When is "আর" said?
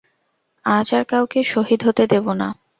0.93-1.03